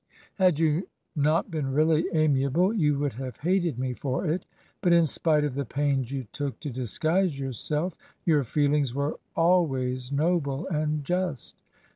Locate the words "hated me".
3.37-3.93